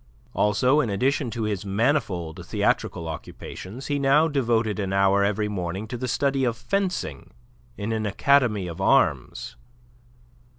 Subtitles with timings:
[0.33, 5.87] Also, in addition to his manifold theatrical occupations, he now devoted an hour every morning
[5.87, 7.29] to the study of fencing
[7.77, 9.57] in an academy of arms.